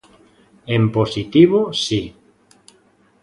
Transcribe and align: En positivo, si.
En 0.75 0.83
positivo, 0.95 1.59
si. 1.83 2.01